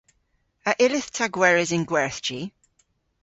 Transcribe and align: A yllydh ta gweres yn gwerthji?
A 0.69 0.71
yllydh 0.85 1.09
ta 1.15 1.25
gweres 1.35 1.71
yn 1.77 1.83
gwerthji? 1.91 2.41